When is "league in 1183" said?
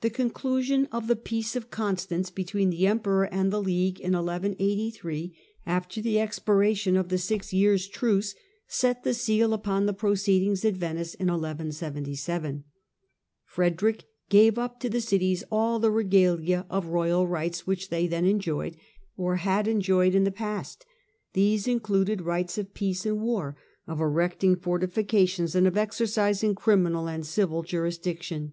3.62-5.36